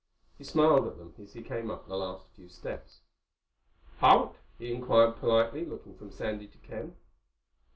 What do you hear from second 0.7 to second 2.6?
at them as he came up the last few